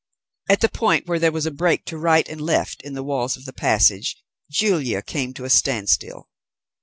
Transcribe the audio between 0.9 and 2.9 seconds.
where there was a break to right and left